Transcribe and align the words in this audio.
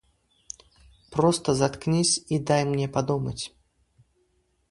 Просто 1.11 1.53
заткнись 1.53 2.17
и 2.27 2.39
дай 2.39 2.65
мне 2.65 2.89
подумать! 2.89 3.53